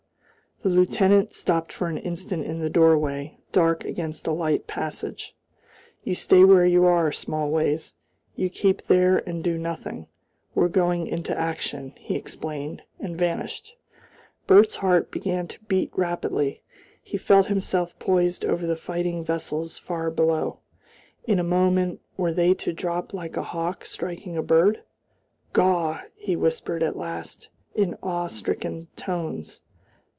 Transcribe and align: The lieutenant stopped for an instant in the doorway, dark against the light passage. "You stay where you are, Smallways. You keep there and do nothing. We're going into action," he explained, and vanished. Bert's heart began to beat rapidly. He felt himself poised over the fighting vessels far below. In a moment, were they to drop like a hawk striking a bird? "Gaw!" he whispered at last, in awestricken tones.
The 0.63 0.69
lieutenant 0.69 1.33
stopped 1.33 1.73
for 1.73 1.87
an 1.87 1.97
instant 1.97 2.45
in 2.45 2.59
the 2.59 2.69
doorway, 2.69 3.39
dark 3.51 3.83
against 3.83 4.25
the 4.25 4.31
light 4.35 4.67
passage. 4.67 5.35
"You 6.03 6.13
stay 6.13 6.43
where 6.43 6.67
you 6.67 6.85
are, 6.85 7.11
Smallways. 7.11 7.93
You 8.35 8.47
keep 8.51 8.83
there 8.85 9.27
and 9.27 9.43
do 9.43 9.57
nothing. 9.57 10.05
We're 10.53 10.67
going 10.67 11.07
into 11.07 11.35
action," 11.35 11.93
he 11.97 12.13
explained, 12.15 12.83
and 12.99 13.17
vanished. 13.17 13.75
Bert's 14.45 14.75
heart 14.75 15.09
began 15.09 15.47
to 15.47 15.59
beat 15.63 15.89
rapidly. 15.95 16.61
He 17.01 17.17
felt 17.17 17.47
himself 17.47 17.97
poised 17.97 18.45
over 18.45 18.67
the 18.67 18.75
fighting 18.75 19.25
vessels 19.25 19.79
far 19.79 20.11
below. 20.11 20.59
In 21.23 21.39
a 21.39 21.43
moment, 21.43 22.01
were 22.17 22.33
they 22.33 22.53
to 22.53 22.71
drop 22.71 23.15
like 23.15 23.35
a 23.35 23.41
hawk 23.41 23.83
striking 23.83 24.37
a 24.37 24.43
bird? 24.43 24.83
"Gaw!" 25.53 26.01
he 26.13 26.35
whispered 26.35 26.83
at 26.83 26.95
last, 26.97 27.49
in 27.73 27.97
awestricken 28.03 28.89
tones. 28.95 29.61